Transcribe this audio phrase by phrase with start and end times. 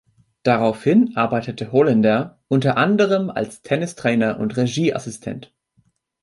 [0.41, 5.53] Daraufhin arbeitete Holender unter anderem als Tennistrainer und Regieassistent.